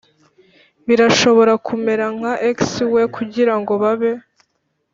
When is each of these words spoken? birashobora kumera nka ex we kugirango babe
birashobora 0.87 1.53
kumera 1.65 2.05
nka 2.17 2.33
ex 2.49 2.59
we 2.93 3.03
kugirango 3.15 3.71
babe 3.83 4.11